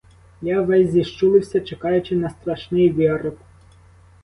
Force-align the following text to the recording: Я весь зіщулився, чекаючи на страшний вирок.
Я 0.41 0.61
весь 0.61 0.89
зіщулився, 0.91 1.59
чекаючи 1.61 2.15
на 2.15 2.29
страшний 2.29 2.89
вирок. 2.91 3.37